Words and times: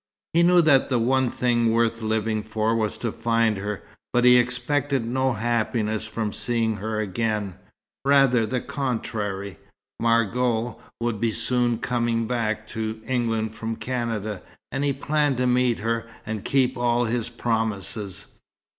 He 0.33 0.41
knew 0.41 0.63
that 0.63 0.89
the 0.89 0.97
one 0.97 1.29
thing 1.29 1.71
worth 1.71 2.01
living 2.01 2.41
for 2.41 2.75
was 2.75 2.97
to 2.97 3.11
find 3.11 3.57
her; 3.57 3.83
but 4.11 4.25
he 4.25 4.37
expected 4.37 5.05
no 5.05 5.33
happiness 5.33 6.05
from 6.05 6.33
seeing 6.33 6.77
her 6.77 6.99
again, 6.99 7.53
rather 8.03 8.47
the 8.47 8.61
contrary. 8.61 9.59
Margot 9.99 10.77
would 10.99 11.23
soon 11.35 11.75
be 11.75 11.81
coming 11.81 12.25
back 12.25 12.67
to 12.69 12.99
England 13.05 13.53
from 13.53 13.75
Canada, 13.75 14.41
and 14.71 14.83
he 14.83 14.91
planned 14.91 15.37
to 15.37 15.45
meet 15.45 15.77
her, 15.77 16.07
and 16.25 16.43
keep 16.43 16.79
all 16.79 17.05
his 17.05 17.29
promises. 17.29 18.25